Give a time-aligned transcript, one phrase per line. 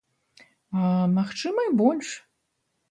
[0.45, 0.81] А,
[1.19, 2.07] магчыма, і больш.